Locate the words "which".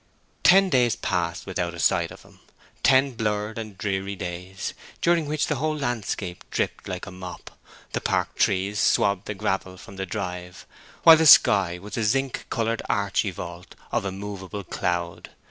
5.27-5.45